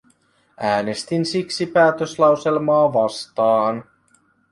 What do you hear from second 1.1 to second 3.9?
siksi päätöslauselmaa vastaan.